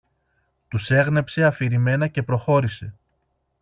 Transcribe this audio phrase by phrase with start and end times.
[0.67, 2.93] Τους έγνεψε αφηρημένα και προχώρησε